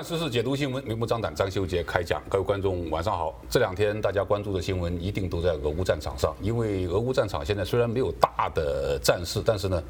[0.00, 2.22] 看时事，解读新闻，明目张胆，张秀杰开讲。
[2.26, 3.38] 各位观众，晚上好。
[3.50, 9.82] 这两天大家关注的新闻一定都在俄乌战场上，因为俄乌战场现在虽然没有大的战事，但是呢，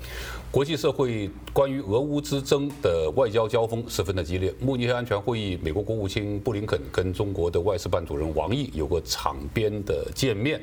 [0.51, 4.53] 国际社会关于俄乌之争的外交交锋十分的激烈。
[4.59, 10.61] 慕尼黑安全会议，美国国务卿布林肯跟中国的外事办主任王毅有过场边的见面。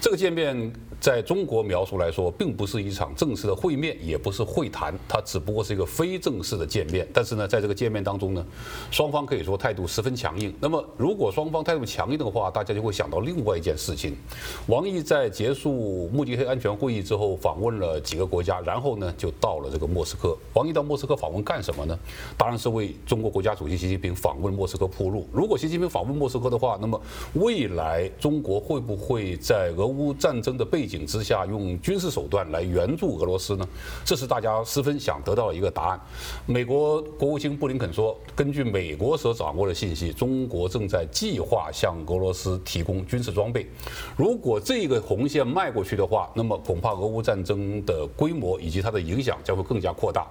[0.00, 7.06] 这个见面在中国描述来说，并不是一场正式的会面，也不是会谈，它只不过是一个非正式的见面。
[7.12, 8.44] 但是呢，在这个见面当中呢，
[8.90, 10.54] 双方可以说态度十分强硬。
[10.58, 14.16] 那么，如果双方态度强硬的话，大家就会想到另外一件事情：
[14.68, 20.34] 王毅在结束慕尼黑安全会议之后，访问了几个国家，然后呢，就到了这个莫斯科。
[20.54, 21.98] 王毅到莫斯科访问干什么呢？
[22.38, 25.28] 当然是为中国国家主席习近平访问莫斯科铺路。
[25.30, 27.00] 如果习近平访问莫斯科的话，那么
[27.34, 33.68] 未来中国会不会在俄乌战争的背景之下，用军事手段来援助俄罗斯呢？
[34.04, 36.00] 这是大家十分想得到的一个答案。
[36.46, 43.68] 美国国务卿布林肯说，根据美国所掌握的信息，中国正在计划向俄罗斯提供军事装备。
[44.16, 50.26] 如果这个红线迈过去的话，那么恐怕俄乌战争的规模以及它的影响将会更加扩大。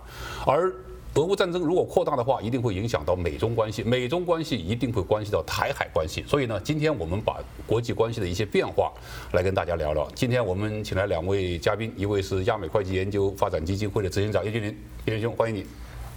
[0.46, 0.74] 而
[1.16, 6.24] 俄乌战争如果扩大的话，一定会影响到美中关系，美中关系一定会关系到台海关系。
[6.28, 8.92] 所以呢，今天我们把国际关系的一些变化
[9.34, 10.08] 来跟大家聊聊。
[10.14, 14.70] 今天我们请来两位嘉宾，一位是亚美会计研究发展基金会的执行长叶俊林，
[15.06, 15.66] 叶俊兄，欢迎你。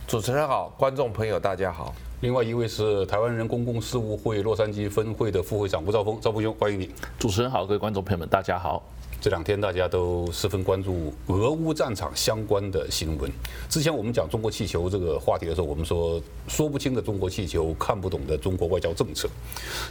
[0.06, 1.94] 主持人好，观众朋友大家好。
[2.20, 6.90] 另外一位是台湾人公共事务会洛杉矶分会的副会长吴兆峰，兆丰兄，欢迎你。
[7.18, 8.82] 主持人好，各位观众朋友们大家好。
[9.22, 13.30] 这两天大家都十分关注俄乌战场相关的新闻。
[13.68, 19.28] 之前我们讲中国气球这个话题的时候，我们说说不清的中国气球，看不懂的中国外交政策。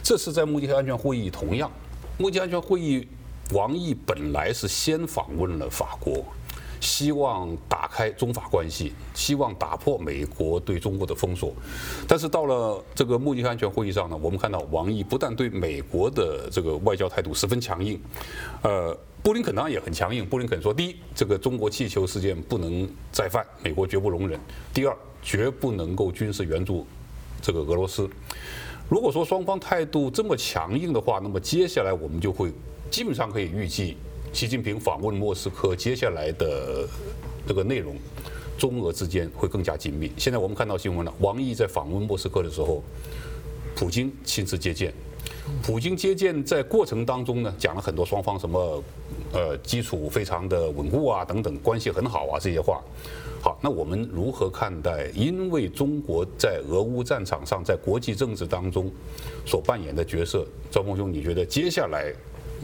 [0.02, 1.72] 这次在慕尼黑安全会议，同样，
[2.18, 3.08] 慕尼黑安全会议，
[3.54, 6.22] 王毅本来是先访问了法国。
[6.78, 11.54] 希望打开中法关系，希望打破美国对中国的封锁，
[12.08, 18.00] 但是到了这个慕尼黑安全会议上呢，我们看到王毅不但对美国的这个外交态度十分强硬，
[18.62, 20.26] 呃，布林肯当然也很强硬。
[20.26, 24.38] 布林肯说，第一，这个中国气球事件不能再犯，美国绝不容忍；
[24.74, 26.84] 第二，绝不能够军事援助
[27.40, 28.08] 这个俄罗斯。
[28.88, 32.52] 如果说双方态度这么强硬的话，那么接下来我们就会
[32.90, 33.96] 基本上可以预计。
[34.32, 36.88] 习近平访问莫斯科，接下来的
[37.46, 37.94] 这个内容，
[38.58, 40.10] 中俄之间会更加紧密。
[40.16, 42.82] 现在我们看到新闻了，王毅在访问莫斯科的时候，
[43.76, 44.92] 普京亲自接见。
[45.60, 48.82] 普京接见在过程当中呢，讲了很多双方什么，
[49.32, 52.80] 呃，基础非常的稳固啊，等等，关系很好啊这些话。
[53.40, 55.06] 好，那我们如何看待？
[55.14, 58.90] 因为中国在俄乌战场上，在国际政治当中
[59.44, 62.12] 所扮演的角色，赵丰兄，你觉得接下来？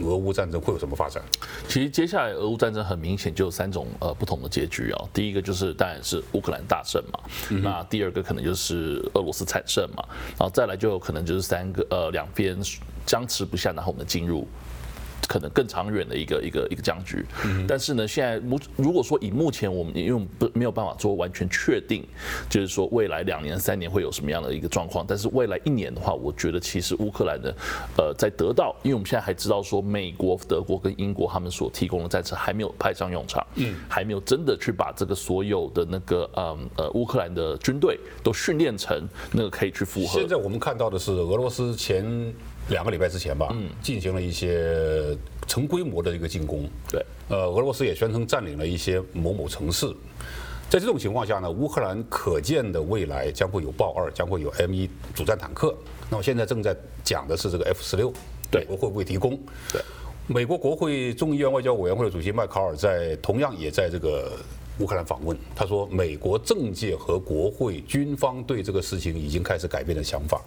[0.02, 1.22] 俄乌战争会有什么发展？
[1.68, 5.04] 其实接下来俄乌战争很明显就有三种呃不同的结局啊。
[5.12, 7.20] 第一个就是当然是乌克兰大胜嘛，
[7.62, 10.04] 那第二个可能就是俄罗斯惨胜嘛，
[10.38, 12.56] 然后再来就有可能就是三个呃两边
[13.06, 14.46] 僵持不下，然后我们进入。
[15.28, 17.24] 可能更长远的一个一个一个僵局，
[17.68, 22.02] 但是呢，现在目如果说以目前我们因为不没有办法做完全确定，
[22.48, 27.54] 就是说未来两年三年会有什么样的一个状况，但是未来一年的话，我觉得其实乌克兰的
[27.98, 40.18] 呃在得到，因为我们现在还知道说美国、德国跟英国他们所提供的战车还没有派上用场，嗯，还没有真的去把这个所有的那个嗯呃乌克兰的军队都训练成那个可以去符合。
[40.18, 42.32] 现在我们看到的是俄罗斯前。
[42.68, 46.68] 两个礼拜之前吧，进行了一些成规模的一个进攻。
[46.90, 49.86] 对，呃，俄罗斯也宣称占领了一些某某城市。
[50.68, 55.74] 在这种情况下呢，乌克兰可见的未来将会有豹二，将会有 M 一主战坦克。
[56.10, 58.12] 那么现在正在讲的是这个 F 十六，
[58.50, 59.38] 对，国会不会提供？
[59.72, 59.80] 对，
[60.26, 64.32] 美国国会众议院外交委员会的主席麦考尔在同样也在这个。
[64.78, 70.40] 乌克兰访问，他说，美国政界和国会军方对这个事情已经开始改变了想法。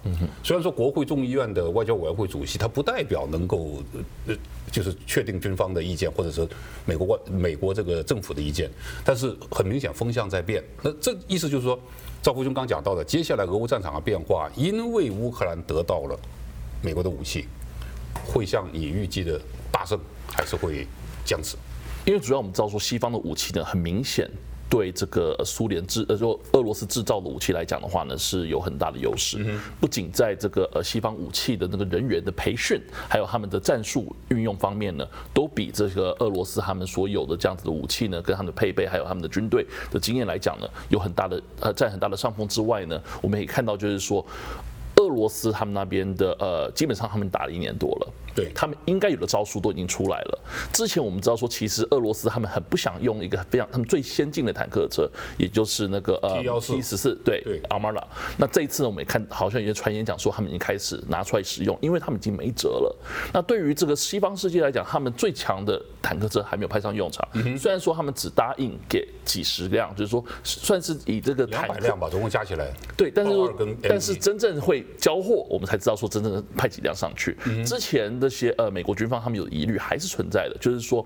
[0.44, 3.84] 虽然说国会众议院的外交委员会主席，他不代表能够
[4.28, 4.36] 呃，
[4.72, 6.48] 就是确定军方的意见，或者是
[6.86, 8.70] 美国外美国这个政府的意见，
[9.04, 10.64] 但是很明显风向在变。
[10.82, 11.78] 那这意思就是说，
[12.22, 16.18] 赵福兄刚讲到的，接下来俄乌战场的变化，因为乌克兰得到了
[16.82, 17.48] 美国的武器，
[18.26, 19.42] 会像你预计的
[19.72, 20.88] 大胜，还是会
[21.26, 21.58] 僵持？
[22.06, 24.30] 因为主要我们知道说，西方的武器呢，很明显
[24.70, 29.38] 对这个苏联制呃，说俄罗斯制造的武器来讲的话呢，是有很大的优势。
[29.80, 44.26] 不仅在这个呃西方武器的那个人员的培训，还有他们的战术运用方面呢，都比这个俄罗斯他们所有的这样子的武器呢，跟他们的配备，还有他们的军队的经验来讲呢，有很大的呃占很大的上风之外呢，我们也看到就是说。
[45.12, 48.14] 俄罗斯他们那边的呃，基本上他们打了一年多了。
[48.34, 50.40] 对，他们应该有的招数都已经出来了。
[50.72, 58.02] 之前我们知道说，其实俄罗斯他们很不想用一个非常他们最先进的坦克车，也就是那个呃 T 十四对对 Armata。
[58.38, 62.96] 那这一次呢，我们也看好像有些传言讲说，他们已经开始拿出来使用，因为他们已经没辙了。
[63.34, 67.28] 那对于这个西方世界来讲，他们最强的坦克车还没有派上用场。
[67.34, 72.72] 嗯、虽然说他们只答应给几十辆，就是说算是以这个坦克两百辆吧，总共加起来。
[72.98, 73.54] 对，但是说
[73.84, 77.38] 但是真正会交货，我们才知道说真正的派几辆上去。
[77.46, 81.06] 嗯、之前那些呃美国军方他们有疑虑还是存在的，就是说。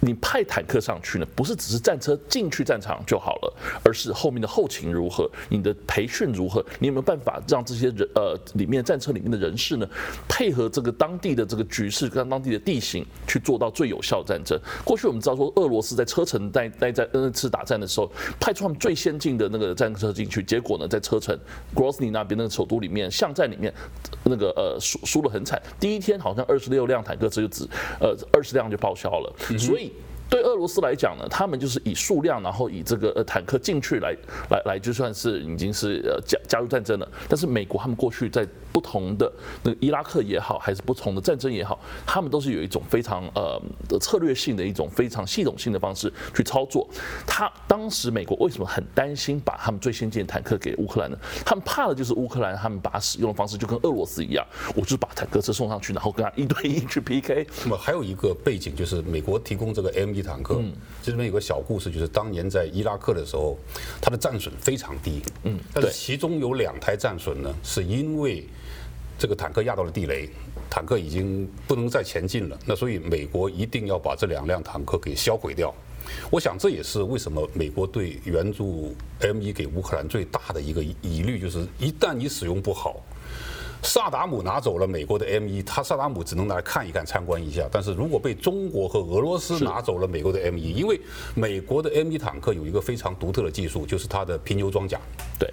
[0.00, 9.86] 你派坦克上去呢，不是只是战车进去战场就好了，而是后面的后勤如何，你的培训如何，你有没有办法让这些人呃里面战车里面的人士呢，
[10.26, 14.58] 配合这个当地的这个局势跟当地的地形去做到最有效的战争？
[14.84, 18.10] 过去我们知道说，俄罗斯在车臣待待在那次打战的时候，
[18.40, 21.38] 派出他们最先进的那个战车进去，结果呢，在车臣
[21.74, 23.70] Grozny 那边那个首都里面巷战里面，
[24.24, 27.68] 那个呃输输了很惨，第一天好像二十六辆坦克车就只
[28.00, 29.89] 呃二十辆就报销了，所以。
[30.30, 34.16] 对俄罗斯来讲呢，他们就是以数量，然后以这个呃坦克进去来
[34.50, 37.08] 来来，就算是已经是呃加加入战争了。
[37.28, 38.46] 但是美国他们过去在
[38.80, 39.30] 不同的
[39.62, 46.88] 那个伊拉克也好，还是不同的战争也好，他们都是有一种非常呃的策略性的一种非常系统性的方式去操作。
[47.26, 51.18] 他当时美国为什么很担心把他们最先进的坦克给乌克兰呢？
[51.44, 57.46] 他们怕的就是乌克兰他们把使用的方式就跟俄罗斯一样，我就是把坦克车送上去，然后跟他一对一去 PK。
[57.64, 60.58] 那么还有一个背景就是美国提供这个一坦克，
[61.02, 63.58] 这里面有个小故事，就是当年在伊拉克的时候，
[64.00, 68.46] 它的战损非常低，嗯，但是其中有两台战损呢，是因为
[69.20, 70.26] 这个坦克压到了地雷，
[70.70, 75.74] 坦克已经不能再前进了，那所以美国一定要把这两辆坦克给销毁掉。
[76.30, 82.96] 我想这也是为什么美国对援助 M1 给乌克兰最大的一个疑虑，就是一旦你使用不好。
[83.82, 87.68] 萨达姆拿走了美国的 M1，他萨达姆只能拿来看一看、参观一下。
[87.70, 90.98] 但是如果被中国和俄罗斯拿走了美国的 M1，因为
[91.34, 94.98] 美国的 M1 坦克有一个非常独特的技术，就是它的平油装甲。
[95.38, 95.52] 对，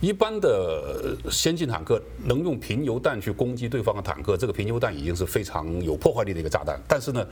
[0.00, 6.78] 一般的先进坦克能用平油弹去攻击对方的坦克，这个平油弹已经是非常有破坏力的一个炸弹。
[6.86, 7.26] 但是呢，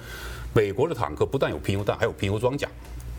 [0.54, 2.68] 美国的坦克不但有平油弹，还有平油装甲。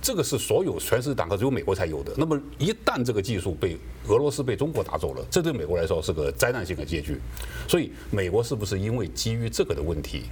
[0.02, 2.12] 这个是所有全世界坦克只有美国才有的。
[2.16, 3.78] 那么一旦这个技术被
[4.08, 7.20] 俄罗斯被中国拿走了，这对美国来说是个灾难性的结局。
[7.68, 10.26] 所以美国是不是因为基于这个的问题，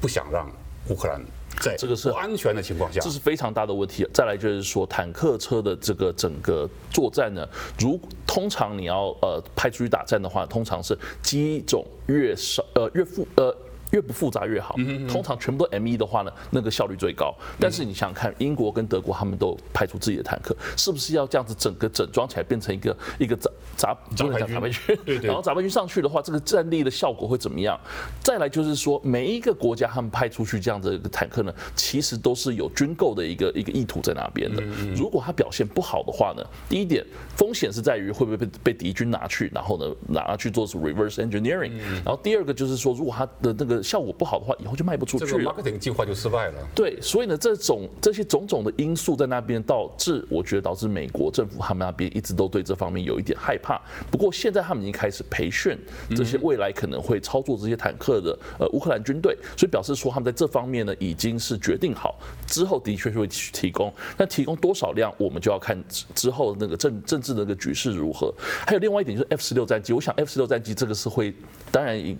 [0.00, 0.48] 不想让
[0.88, 1.20] 乌克兰
[1.60, 3.00] 在这个是安全的情况下？
[3.00, 4.06] 这是非常大的问题。
[4.12, 7.46] 再来就是说，坦克车的这个整个作战呢，
[7.78, 13.54] 如通常你要呃派出去打战的话，通常是机种越少呃越复呃。
[13.92, 14.74] 越不复杂越好。
[15.08, 17.34] 通常全部都 M1 的话呢，那个效率最高。
[17.60, 24.98] 但是你想想看，英国跟德国他们都派出自己的坦克，是不是要这样子整个整装起来变成一个一个杂杂杂牌军？
[25.22, 27.78] 然后杂牌军上去的话，这个战力的效果会怎么样？
[28.22, 34.62] 再来就是说，每一个国家他们派出去这样子一个坦克呢，其实都是有军购的一个一个意图在那边的。
[34.96, 37.04] 如果他表现不好的话呢，第一点
[37.36, 41.72] 风险是在于会不会被被敌军拿去，然后呢拿去做是 reverse engineering。
[42.04, 45.30] 然后第二个就是说，如果他的那个效果不好的话，以后就卖不出去了。
[45.30, 46.54] 这个 marketing 计划就失败了。
[46.74, 53.80] 对，所以呢，这种这些种种的因素在那边导致，我觉得导致美国政府他们那边一直都对这方面有一点害怕。
[54.10, 55.78] 不过现在他们已经开始培训
[56.16, 63.92] 这些未来可能会操作这些坦克的呃乌克兰军队，所以表示说他们在这方面呢已经是决定好，之后的确是会提供。
[64.16, 65.82] 那提供多少量，我们就要看
[66.14, 68.32] 之后那个政政治的那个局势如何。
[68.66, 71.34] 还有另外一点就是 F 十六战机，我想 F 十六战机这个是会，
[71.70, 72.16] 当然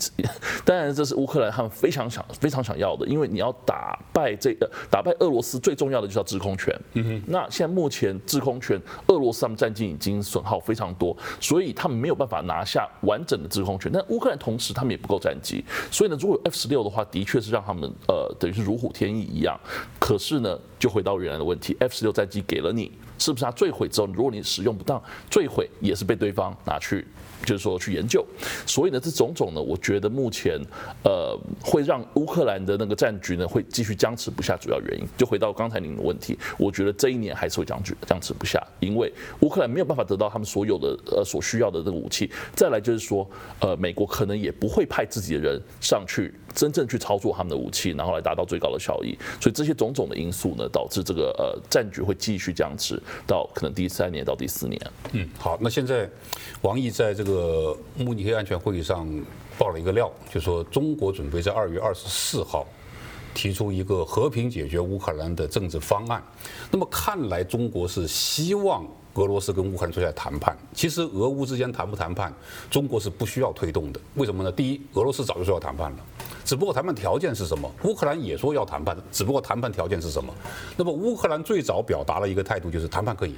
[0.65, 1.89] 当然这是乌克兰他们非。
[1.89, 6.79] 非常想非常想要的，因为你要打败这个打败俄罗斯，最重要的就是要制空权。
[6.93, 7.23] 嗯哼。
[7.27, 13.91] 那现在目前制空权，俄罗斯他们战机已经损耗非常多，所以他们没有办法拿下完整的制空权。
[13.91, 19.59] 但乌克兰同时他们也不够战机，所以呢，如果有 F 十六的话，的确是让他们呃等于是如虎添翼一样。
[19.99, 27.09] 可是呢，就回到原来的问题，F 十六战机给了你，是不是它坠毁之后，如果你使用不当，坠毁也是被对方拿去。
[27.45, 28.25] 就是说去研究，
[28.67, 30.61] 所以呢，这种种呢，我觉得目前
[31.05, 35.07] 呃会让乌克兰的那个战局呢会继续僵持不下，主要原因。
[35.17, 43.29] 就回到刚才您的问题，我觉得这一年还是会僵局僵持不下，因为乌克兰没有办法得到他们所有的呃所需要的这个武器，再来就是说
[43.61, 54.81] 呃美国可能也不会派自己的人上去真正去操作他们的武器，然后来达到最高的效益，所以这些种种的因素呢，导致这个呃战局会继续僵持到可能第三年到第四年。
[55.13, 56.11] 嗯，好，那现在
[56.63, 57.77] 王毅在这个。
[57.97, 59.07] 慕尼黑安全会议上
[59.59, 62.67] 爆了一个料，就说中国准备在二月二十四号
[63.35, 66.23] 提出一个和平解决乌克兰的政治方案。
[66.71, 70.57] 那么看来中国是希望俄罗斯跟乌克兰坐下来谈判。
[70.73, 72.33] 其实俄乌之间谈不谈判，
[72.71, 74.01] 中国是不需要推动的。
[74.15, 74.51] 为什么呢？
[74.51, 75.99] 第一，俄罗斯早就说要谈判了，
[76.49, 77.71] 只不过谈判条件是什么？
[77.85, 80.33] 乌克兰也说要谈判，只不过谈判条件是什么？
[80.79, 83.35] 那么乌克兰最早表达了一个态度，就是谈判可以，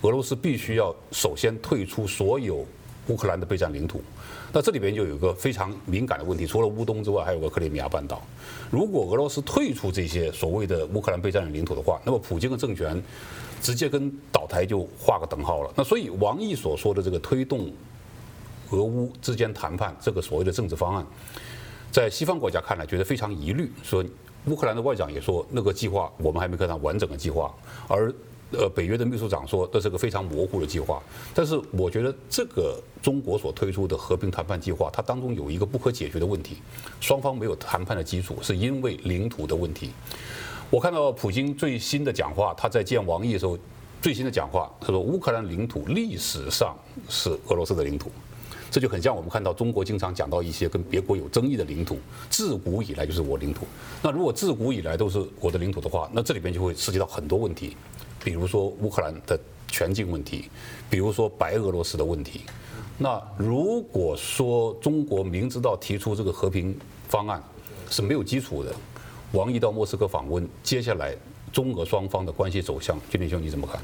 [0.00, 2.64] 俄罗斯必须要首先退出所有
[3.08, 4.02] 乌克兰的备战领土。
[4.50, 8.22] 那这里边就有一个非常敏感的问题，除了乌东之外，还有个克里米亚半岛。
[8.70, 12.98] 如果俄罗斯退出这些所谓的乌克兰备战领土的话，那么普京的政权
[13.60, 15.70] 直接跟倒台就画个等号了。
[15.76, 17.70] 那所以王毅所说的这个推动
[18.70, 21.06] 俄乌之间谈判这个所谓的政治方案，
[21.98, 24.04] 在西方国家看来觉得非常疑虑，说
[24.46, 27.52] 乌克兰的外长也说那个计划我们还没看到完整的计划，
[27.88, 28.14] 而。
[28.50, 31.02] 呃，北约的秘书长说这是个非常模糊的计划，
[31.34, 36.56] 但是我觉得这个中国所推出的和平谈判计划，它当中有一个不可解决的问题，
[36.98, 39.90] 双方没有谈判的基础，是因为领土的问题。
[40.70, 43.58] 我看到普京最新的讲话，他在见王毅的时候
[44.00, 46.74] 最新的讲话，他说乌克兰领土历史上
[47.06, 48.10] 是俄罗斯的领土，
[48.70, 53.66] 这就很像我们看到中国经常讲到一些跟别国有争议的领土，自古以来就是我领土。
[54.02, 57.76] 那如果自古以来都是我的领土的话，那这里边就会涉及到很多问题。
[58.22, 59.38] 比如说乌克兰的
[59.68, 60.50] 全境问题，
[60.90, 62.42] 比如说白俄罗斯的问题。
[62.98, 66.76] 那如果说中国明知道提出这个和平
[67.08, 67.42] 方案
[67.88, 68.74] 是没有基础的，
[69.32, 71.16] 王毅到莫斯科访问，接下来
[71.52, 73.80] 中俄双方的关系走向，俊麟兄你怎么看？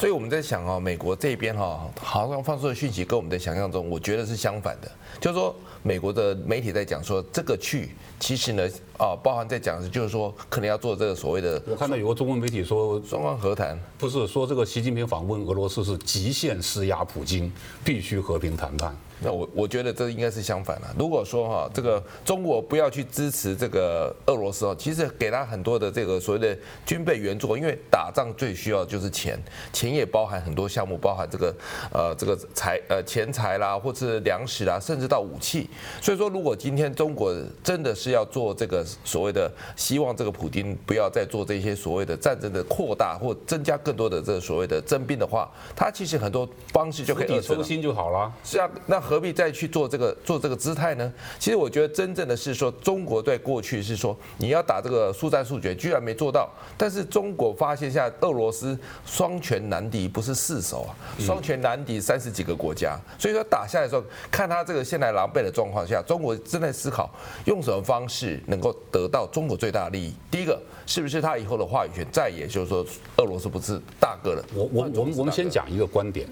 [0.00, 4.90] 所以我们在想啊，美国这边哈，好像放出的讯息跟我们的想象中，我觉得是相反的，
[5.20, 7.90] 就是说美国的媒体在讲说这个去。
[8.18, 8.66] 其实呢，
[9.00, 11.60] 啊，包含在讲的就是说，可能要做这个所谓的。
[11.66, 17.50] 我看到有个中文媒体说，双方和谈不是说这个习近平访问俄罗斯是极限施压普京，
[17.82, 18.94] 必须和平谈判。
[19.22, 20.86] 那我我觉得这应该是相反的。
[20.98, 29.38] 如果说哈，这个中国不要去支持这个俄罗斯哦，其实给他很多的这个所谓的军备援助，因为打仗最需要就是钱，
[29.74, 31.54] 钱也包含很多项目，包含这个
[31.92, 35.68] 呃这个财呃钱财啦，或是粮食啦，甚至到武器。
[36.00, 48.32] 所以说，如果今天中国真的是要做这个所谓的希望这个普丁不要再做这些所谓的战争的扩大或增加更多的这个所谓的征兵的话，他其实很多方式就可以抽薪就好了。
[48.44, 48.98] 是啊，那。
[49.10, 51.12] 何必再去做这个做这个姿态呢？
[51.36, 56.48] 其实我觉得真正的是说，中国在过去是说你要打这个速战速决，居然没做到。
[56.76, 62.96] 但是中国发现现在俄罗斯双拳难敌，不是四手啊，双拳难敌三十几个国家。
[63.18, 67.10] 所以说打下来的时候，看他这个现在狼狈的状况下，中国正在思考
[67.46, 70.12] 用什么方式能够得到中国最大的利益。
[70.30, 72.84] 第一个，是不是他以后的话语权再也就是说
[73.16, 74.44] 俄罗斯不是大哥了？
[74.54, 76.28] 我我我们我们先讲一个观点。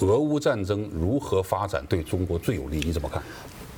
[0.00, 2.78] 俄乌战争如何发展对中国最有利？
[2.84, 3.22] 你怎么看？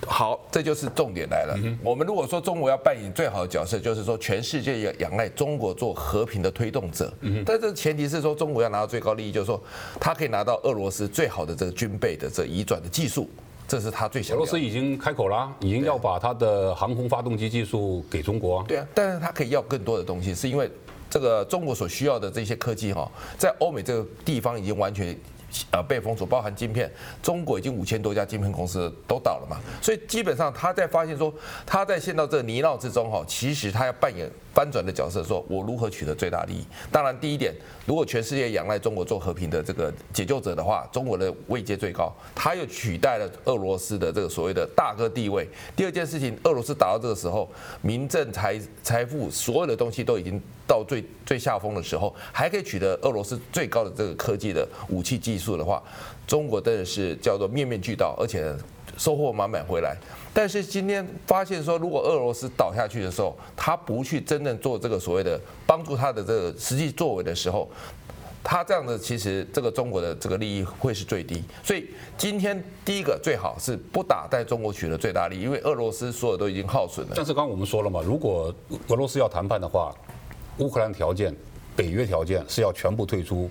[0.06, 1.58] 好，这就是重点来了。
[1.62, 7.12] 嗯、我们如果说中国要扮演最好的角色，就是说全世界要仰赖中国做和平的推动者。
[7.20, 9.60] 嗯，但这前提是说中国要拿到最高利益，就是说
[10.00, 13.28] 他可以拿到俄罗斯最好的这个军备的这移转的技术，
[13.68, 14.37] 这是他最想要。
[14.37, 18.62] 俄罗斯已经开口了，已经要把他的航空发动机技术给中国。
[18.68, 20.70] 对啊，但是他可以要更多的东西，是因为
[21.11, 25.16] 这个中国所需要的这些科技哈，在欧美这个地方已经完全。
[25.70, 26.90] 呃，被封锁，包含晶片，
[27.22, 31.32] 中国已经五千多家晶片公司都倒了嘛，所以基本上他在发现说，
[31.64, 36.66] 他在陷到这个泥淖之中哈，其实他要扮演翻转的角色，说我如何取得最大利益。
[36.90, 45.48] 当然，第一点，如果全世界仰赖中国做和平的这个解救者的话，中国的位阶最高，他又取代了俄罗斯的这个所谓的大哥地位。
[45.75, 47.50] 第二件事情，俄罗斯打到这个时候，
[47.82, 55.82] 民政财财富所有的东西都已经到最最下风的时候，还可以取得俄罗斯最高的这个科技的武器技术的话，
[56.26, 58.54] 中国真的是叫做面面俱到，而且
[58.99, 59.96] 收获满满回来。
[60.35, 67.68] 但是今天发现说，如果俄罗斯倒下去的时候，他不去真正做这个所谓的帮助他的这个实际作为的时候，
[68.44, 71.42] 他这样的其实这个中国的这个利益会是最低。
[71.62, 77.12] 所以今天第一个最好是不打，在中国取得最大利益，因为俄罗斯所有都已经耗损了。
[77.16, 78.54] 但是刚刚我们说了嘛，如果
[78.88, 79.94] 俄罗斯要谈判的话，
[80.58, 81.34] 乌克兰条件、
[81.75, 83.50] 北约条件是要全部退出。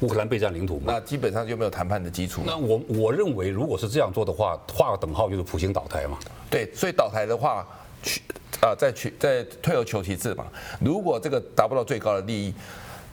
[0.00, 2.42] 乌克兰备战领土，那基本上就没有谈判的基础。
[2.44, 6.18] 那我我认为，如果是这样做的话，画个等号就是普京倒台嘛。
[6.50, 7.66] 对，所以倒台的话，
[8.02, 8.20] 去
[8.60, 10.44] 啊，再去再退而求其次嘛。
[10.80, 12.52] 如果这个达不到最高的利益，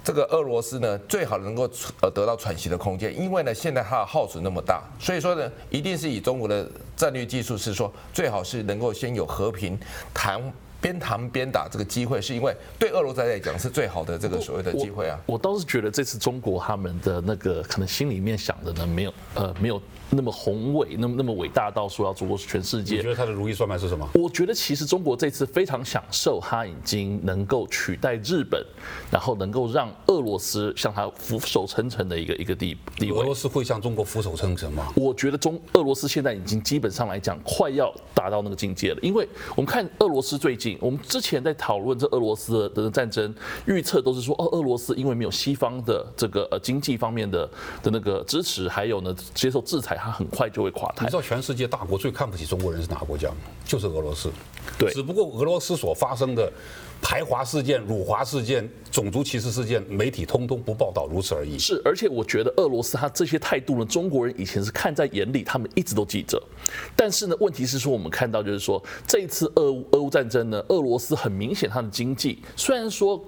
[0.04, 1.70] 这个俄罗斯呢，最好能够
[2.02, 9.80] 呃得到喘息的空间，因为呢，现在它的耗损那么大，所以说呢，一定是以中国的战略技术是说，最好是能够先有和平
[10.14, 10.42] 谈。
[10.84, 15.18] 边谈边打这个机会，是因为对俄罗斯来讲是最好的这个所谓的机会啊。
[15.26, 22.98] 我倒是觉得这次中国他们的那个可能心里面想的呢，没有呃没有那么宏伟，那么那么伟大到说要做过全世界。
[22.98, 24.06] 你觉得他的如意算盘是什么？
[24.14, 28.62] 我觉得其实中国这次非常享受，他已经能够取代日本，
[29.10, 33.22] 然后能够让俄罗斯向他俯首称臣的一个一个地地位。
[33.22, 34.92] 俄罗斯会向中国俯首称臣吗？
[34.98, 39.26] 我觉得中俄罗斯现在已经基本上来讲快要达到那个境界了，因为
[39.56, 40.73] 我们看俄罗斯最近。
[40.80, 43.34] 我们之前在讨论这俄罗斯的战争
[43.66, 47.46] 预测，都是说哦，俄罗斯因为没有西方的这个呃经济方面的
[47.82, 51.06] 的那个支持，还有呢接受制裁，它很快就会垮台。
[51.06, 53.36] 你知道全世界大国最看不起中国人是哪个国家吗？
[53.66, 54.30] 就是俄罗斯。
[54.78, 56.52] 对，只不过俄罗斯所发生的。
[57.06, 61.60] 排华事件、辱华事件、种族歧视事件，媒体通通不报道，如此而已。
[61.60, 66.42] 是，而且我觉得俄罗斯他这些态度呢，中国人以前是看在眼里，他们一直都记着。
[66.96, 73.24] 但是呢，问题是说，我们看到就是说，这一次俄乌俄乌战争呢，俄罗斯很明显，它的经济虽然说。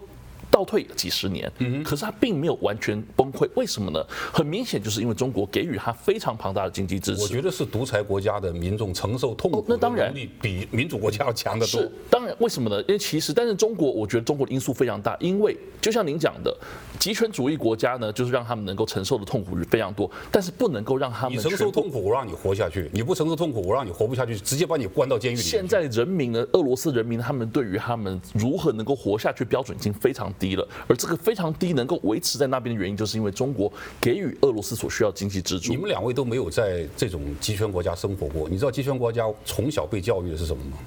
[0.50, 1.52] 倒退几十年，
[1.84, 4.04] 可是它并没有完全崩溃，为什么呢？
[4.34, 7.22] 很明显就是因为中国给予它非常庞大的经济支持。
[7.22, 11.82] 我觉得是独裁国家的民众承受痛苦的能力比民主国家要强得多。
[11.82, 12.80] 是，当然，为什么呢？
[12.84, 16.56] 因为其实，但是中国，我觉得中国的因素非常大，因为就像您讲的，
[17.00, 25.42] 集权主义国家呢，就是让他们能够承受的痛苦非常多，但是不能够让他们你承受痛苦，我让你活下去；你不承受痛苦，我让你活不下去，直接把你关到监狱里。
[25.42, 31.16] 现在人民呢，俄罗斯人民他们对于他们如何能够活下去标准已经非常低了，而这个。
[31.26, 35.72] 非常低，能够维持在那边的原因，就是因为中国给予俄罗斯所需要经济支柱。
[35.72, 40.78] 你们两位都没有在这种集权国家生活过，你知道集权国家从小被教育的是什么吗？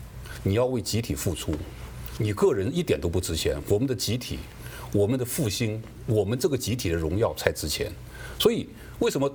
[0.45, 1.53] 你要为集体付出，
[2.19, 4.39] 你个人一点都不值钱，我们的集体，
[4.93, 7.91] 我们的复兴，我们这个集体的荣耀才值钱。
[8.39, 8.69] 所以，
[9.01, 9.29] 为什么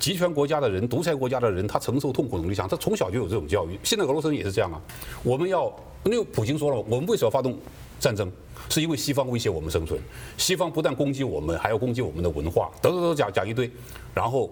[0.00, 2.66] 集权国家的人、独裁国家的人，他承受痛苦能力强？
[2.66, 3.78] 他从小就有这种教育。
[3.84, 4.80] 现在俄罗斯人也是这样啊。
[5.22, 5.72] 我们要，
[6.04, 7.56] 因为普京说了，我们为什么要发动
[8.00, 8.28] 战争？
[8.68, 10.00] 是因为西方威胁我们生存，
[10.38, 13.70] 西方不但攻击我们，还要攻击我们的文化，等等等讲讲一堆。
[14.14, 14.50] 然后，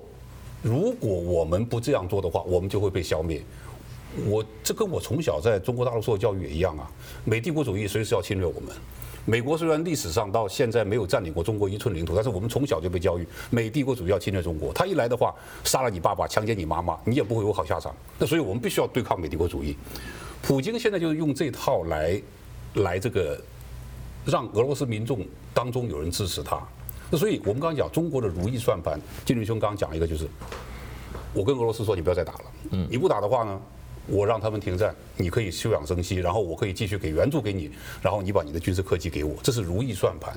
[0.60, 3.40] 如果我们不这样做的话，我们就会被消灭。
[4.26, 6.90] 我这跟我从小在中国大陆受的教育也一样啊。
[7.24, 8.70] 美帝国主义随时要侵略我们。
[9.24, 14.72] 美国虽然历史上到现在没有占领过中国一寸领土，但是我们从小就被教育，美帝国主义要侵略中国。
[14.72, 17.94] 他一来的话，杀了你爸爸，强奸你妈妈，你也不会有好下场。
[18.18, 19.76] 那所以我们必须要对抗美帝国主义。
[20.42, 22.20] 普京现在就是用这套来，
[22.82, 23.40] 来这个。
[24.26, 26.60] 让俄罗斯民众当中有人支持他，
[27.08, 30.28] 那所以我们刚刚讲中国的如意算盘，金立兄刚刚讲一个就是，
[31.32, 33.58] 我跟俄罗斯说你不要再打了，嗯，你不打的话呢，
[34.06, 40.32] 我让他们停战，你可以休养生息，然后我可以继续给援助给你，然后你把你的军事科技给我，这是如意算盘。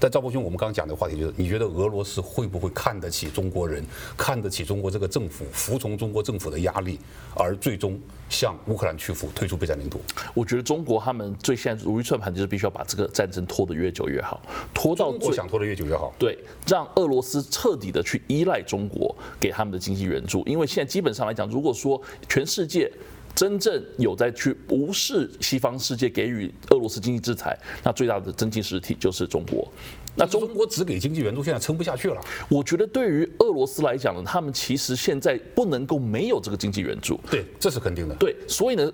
[0.00, 3.84] 但赵伯兄，我们刚刚讲的话题就是，你觉得俄罗斯会不会看得起中国人，
[4.16, 6.98] 看得起中国这个政府，服从中国政府的压力，
[7.36, 10.00] 而最终向乌克兰屈服，退出备战领土？
[10.34, 14.42] 我觉得中国他们最现在如意算盘就是必须要把这个战争拖得越久越好，
[14.74, 16.12] 拖到最想拖得越久越好。
[16.18, 22.90] 对，让俄罗斯彻底的去依赖中国给他们的经济援助，因为现在基本上来讲，如果说全世界。
[23.34, 29.66] 真正有在去无视西方世界给予俄罗斯经济制裁，那最大的经济实体就是中国。
[30.14, 32.20] 那中国只给经济援助，现在撑不下去了。
[32.50, 37.18] 我觉得对于俄罗斯来讲呢，他们其实现在不能够没有这个经济援助。
[37.30, 38.14] 对，这是肯定的。
[38.16, 38.92] 对，所以呢。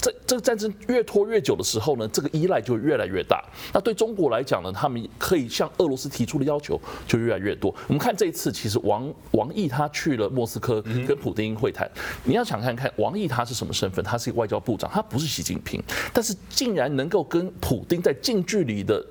[0.00, 3.44] 这这个战争越拖越久的时候呢，这个依赖就越来越大。
[3.72, 7.74] 那对中国来讲呢，他们可以向俄罗斯提出的要求就越来越多。
[7.86, 11.90] 我们看这一次，其实王王毅他去了莫斯科跟普丁会谈。
[12.24, 14.04] 你要想看看王毅他是什么身份？
[14.04, 15.82] 他是一个外交部长，他不是习近平，
[16.12, 19.04] 但是竟然能够跟普丁在近距离的。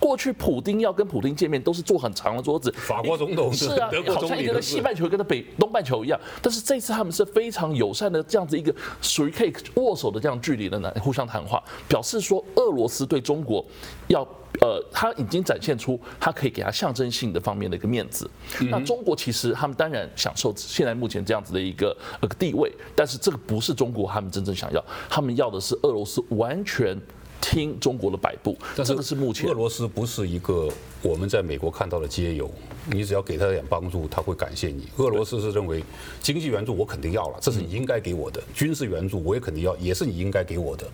[0.00, 6.18] 过去普丁要跟普丁见面都是坐很长的桌子，法国总统是啊，好像一个西半球跟他北东半球一样。
[6.40, 13.64] 但是这次他们是非常友善的这样子一个属于可以握手的这样距离的呢，互相谈话，表示说俄罗斯对中国
[14.08, 14.26] 要
[14.62, 18.28] 呃，他已经展现出他可以给他象征性的方面的一个面子。
[18.70, 26.98] 那中国其实他们当然享受现在目前这样子的一个呃地位，但是这个不是中国他们真正想要，他们要的是俄罗斯完全。
[27.40, 29.48] 听中国的摆布，这个是目前。
[29.48, 30.68] 俄罗斯不是一个
[31.02, 32.50] 我们在美国看到的街友，
[32.86, 34.88] 你只要给他点帮助，他会感谢你。
[34.98, 35.82] 俄罗斯是认为
[36.20, 40.86] 经济援助我肯定要了，这是你应该给我的；军事援助我也肯定要，也是你应该给我的。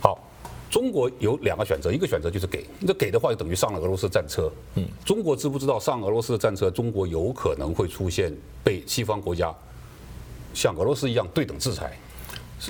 [0.00, 0.18] 好，
[0.70, 4.50] 中国有两个选择，一个选择就是给，那给的话就等于上了俄罗斯战车。
[4.74, 8.34] 嗯，中国知不知道上俄罗斯的战车，中国有可能会出现
[8.64, 9.54] 被西方国家
[10.52, 11.96] 像俄罗斯一样对等制裁？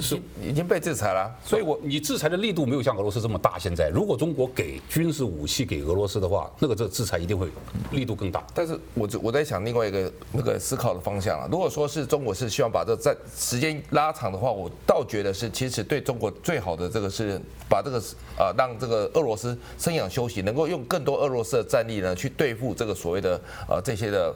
[0.01, 3.59] 是已经被制裁了，所以我你制裁的力度没有像俄罗斯这么大。
[3.59, 7.49] 现在如果中国给军事武器给俄罗斯的话，那个这制裁一定会
[7.91, 8.43] 力度更大。
[8.55, 17.99] 但是我我在想另外一个那个思考的方向啊，如果说是中国是希望把这战时间拉长的话，我倒觉得是其实对中国最好的这个是把这个
[18.39, 24.35] 啊让这个俄罗斯生养休息，能够用更多俄罗斯的战力呢去对付这个所谓的呃这些的。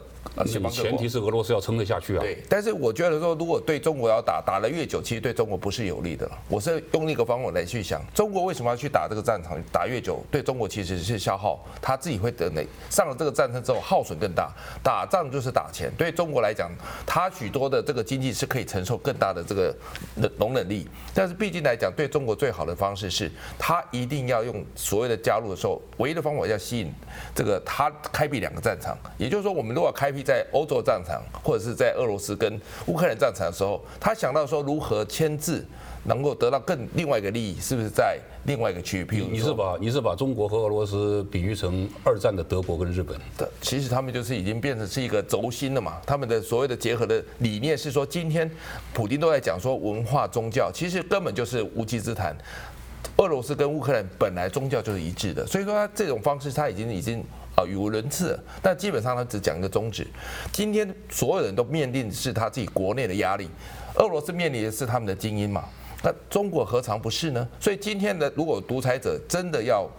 [0.69, 2.21] 前提是俄罗斯要撑得下去啊。
[2.21, 6.29] 对，但是我觉得说，如果对中国要打，打得越久，其实对中国不是有利的。
[6.47, 9.57] 我是用那个方法来去想，中国为什么要去打这个战场？
[9.71, 12.67] 打越久，对中国其实是消耗，他自己会得累。
[12.89, 14.53] 上了这个战争之后，耗损更大。
[14.83, 16.71] 打仗就是打钱，对中国来讲，
[17.05, 19.75] 他许多的这个经济是可以承受更大的这个
[20.37, 20.87] 容忍力。
[21.13, 26.93] 但是毕竟来讲，对中国最好的方式是，他一定要用所谓的加入的时候，唯一的方法要吸引
[27.33, 28.97] 这个他开辟两个战场。
[29.17, 35.65] 也就是说，我们如果开辟在欧洲战场，或者是在俄罗斯跟乌克兰战场的时候，他想到说如何牵制，
[36.05, 39.05] 能够得到更另外一个利益，是不是在另外一个区域？
[39.05, 45.97] 譬如你是把你是把中国和俄罗斯比喻成二战的德国跟日本的，其实他们就是已经变成是一个轴心了嘛。
[46.05, 48.49] 他们的所谓的结合的理念是说，今天
[48.93, 52.35] 普京都在讲说文化宗教，其实根本就是无稽之谈。
[53.17, 57.23] 俄罗斯跟乌克兰本来宗教就是一致的，所以说他这种方式他已经已经。
[57.57, 60.05] 啊，语无伦次，但基本上他只讲一个宗旨。
[60.53, 63.49] 今天所有人都面临是他自己国内的压力，
[63.95, 65.65] 俄罗斯面临的是他们的精英嘛，
[66.03, 67.47] 那中国何尝不是呢？
[67.59, 69.89] 所以今天的如果独裁者真的要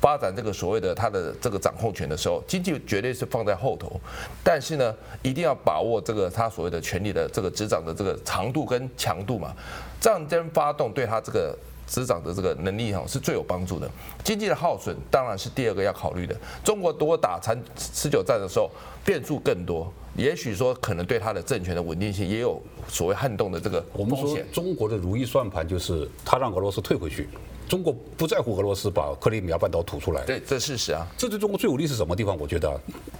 [0.00, 4.00] 发展这个所谓的他的这个掌控权的时候，经济绝对是放在后头，
[4.44, 9.52] 但是呢，一定要把握这个他所谓的权力的这个执掌的这个长度跟强度嘛。
[10.00, 11.58] 战争发动对他这个。
[11.88, 13.90] 执掌的这个能力哈是最有帮助的，
[14.22, 16.36] 经济的耗损当然是第二个要考虑的。
[16.62, 18.70] 中国多打长持久战的时候，
[19.04, 24.18] 变数更多，也许说可能对他的政权的稳定性也有所谓撼动的这个风险。
[24.18, 27.26] 我们说中国的如意算盘就是他让俄罗斯退回去，
[27.66, 30.22] 中国不在乎俄罗斯把克里米亚半岛吐出来。
[30.26, 31.06] 对，这事实啊。
[31.16, 32.36] 这对中国最有利是什么地方？
[32.38, 32.68] 我觉得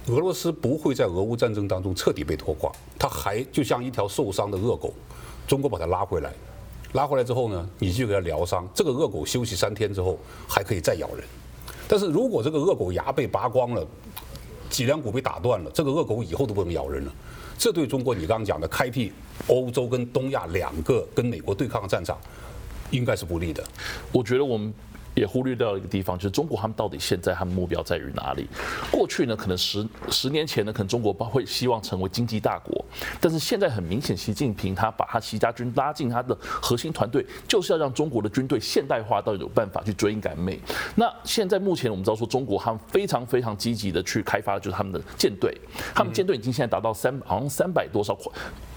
[0.07, 4.93] 俄罗斯不会在俄乌战争当中彻底被拖垮，他还就像一条受伤的恶狗，
[5.47, 6.31] 中国把它拉回来。
[6.93, 8.67] 拉回来之后呢，你就给它疗伤。
[8.73, 11.23] 这个恶狗休息三天之后还可以再咬人，
[11.87, 13.85] 但是如果这个恶狗牙被拔光了，
[14.69, 17.13] 脊梁骨被打断了，这个恶狗以后都不能咬人了。
[17.57, 19.11] 这对中国你刚刚讲的开辟
[19.47, 22.17] 欧洲跟东亚两个跟美国对抗的战场，
[22.89, 23.63] 应该是不利的。
[24.11, 24.73] 我觉得我们。
[25.19, 28.47] 也忽略掉一个地方，就是中国他们到底现在他们目标在于哪里？
[28.89, 32.83] 过去呢，可能十十年前呢，可能中国会希望成为经济大国，
[33.19, 40.59] 但是现在很明显，习近平他把他习家军拉进他的核心团队，就是要让中国的军队现代化，到底有办法去追赶美。
[40.95, 45.55] 那现在目前我们知道说，中国他们非常非常积极的去开发，就是他们的舰队，
[45.93, 48.17] 他们舰队已经现在达到三好像三百多艘，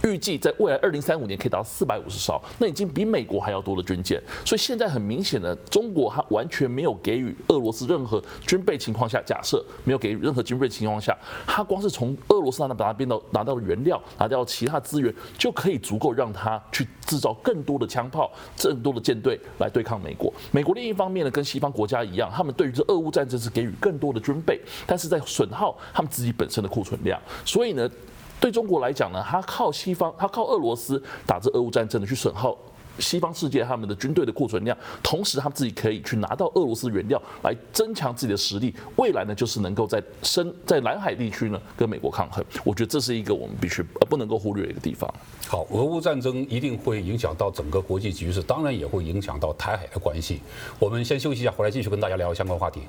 [0.03, 4.21] 预计在未来二零三五年可以达到四百五十艘，那已经比美国还要多的军舰。
[4.45, 6.23] 所以现在很明显的，中国他。
[6.33, 11.15] 完全没有给予俄罗斯任何军备情况下，假设没有给予任何军备情况下，
[11.47, 20.33] 他光是从俄罗斯那边拿到拿到的原料，拿掉其他资源，就可以足够让他去制造更多的枪炮、更多的舰队来对抗美国。
[20.53, 27.21] 美国另一方面呢，跟西方国家一样，他们对于这俄乌战争是给予更多的军备，但是在损耗他们自己本身的库存量。
[27.45, 27.91] 所以呢，
[28.43, 32.59] 对中国来讲呢，他靠西方，他靠俄罗斯打这俄乌战争的去损耗。
[32.99, 42.45] 西方世界他们的军队的库存量，同时他们自己可以去拿到俄罗斯原料来增强自己的实力，未来呢就是能够在深在南海地区呢跟美国抗衡。
[42.65, 45.09] 我觉得这是一个我们必须呃不能够忽略的一个地方。
[45.47, 50.41] 好，俄乌战争一定会影响到整个国际局势，当然也会影响到台海的关系。
[50.81, 52.83] 我们先休息一下，回来继续跟大家聊相关话题。